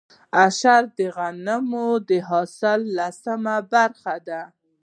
[0.41, 4.41] عشر د غنمو د حاصل لسمه برخه ده.